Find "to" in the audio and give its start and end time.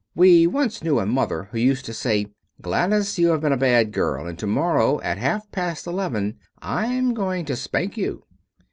1.85-1.93, 4.47-4.47, 7.45-7.55